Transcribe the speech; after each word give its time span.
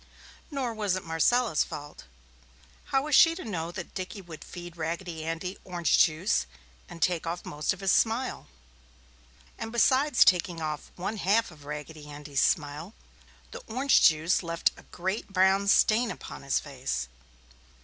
Nor 0.49 0.73
was 0.73 0.95
it 0.95 1.03
Marcella's 1.05 1.63
fault. 1.63 2.05
How 2.85 3.03
was 3.03 3.13
she 3.13 3.35
to 3.35 3.45
know 3.45 3.69
that 3.71 3.93
Dickie 3.93 4.23
would 4.23 4.43
feed 4.43 4.75
Raggedy 4.75 5.23
Andy 5.23 5.59
orange 5.63 5.99
juice 5.99 6.47
and 6.89 7.03
take 7.03 7.27
off 7.27 7.45
most 7.45 7.71
of 7.71 7.81
his 7.81 7.91
smile? 7.91 8.47
And 9.59 9.71
besides 9.71 10.25
taking 10.25 10.59
off 10.59 10.89
one 10.95 11.17
half 11.17 11.51
of 11.51 11.65
Raggedy 11.65 12.07
Andy's 12.09 12.41
smile, 12.41 12.95
the 13.51 13.61
orange 13.67 14.01
juice 14.01 14.41
left 14.41 14.71
a 14.75 14.81
great 14.89 15.27
brown 15.31 15.67
stain 15.67 16.09
upon 16.09 16.41
his 16.41 16.59
face. 16.59 17.07